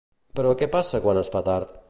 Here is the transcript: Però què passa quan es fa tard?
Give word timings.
Però 0.39 0.53
què 0.61 0.69
passa 0.77 1.03
quan 1.05 1.21
es 1.25 1.31
fa 1.37 1.47
tard? 1.51 1.79